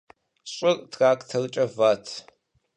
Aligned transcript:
Щӏыр 0.51 0.77
тракторкӏэ 0.91 1.65
ват. 1.75 2.05